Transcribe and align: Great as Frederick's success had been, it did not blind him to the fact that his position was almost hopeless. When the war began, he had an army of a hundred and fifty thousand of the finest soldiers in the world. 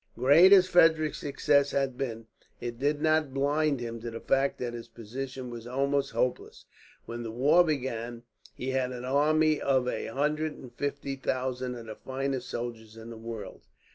Great 0.15 0.51
as 0.51 0.67
Frederick's 0.67 1.19
success 1.19 1.69
had 1.69 1.95
been, 1.95 2.25
it 2.59 2.79
did 2.79 3.03
not 3.03 3.35
blind 3.35 3.79
him 3.79 3.99
to 3.99 4.09
the 4.09 4.19
fact 4.19 4.57
that 4.57 4.73
his 4.73 4.87
position 4.87 5.51
was 5.51 5.67
almost 5.67 6.09
hopeless. 6.09 6.65
When 7.05 7.21
the 7.21 7.29
war 7.29 7.63
began, 7.63 8.23
he 8.55 8.71
had 8.71 8.93
an 8.93 9.05
army 9.05 9.61
of 9.61 9.87
a 9.87 10.07
hundred 10.07 10.53
and 10.57 10.73
fifty 10.73 11.15
thousand 11.15 11.75
of 11.75 11.85
the 11.85 11.95
finest 11.95 12.49
soldiers 12.49 12.97
in 12.97 13.11
the 13.11 13.15
world. 13.17 13.61